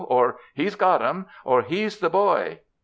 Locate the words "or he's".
0.09-0.73, 1.45-1.99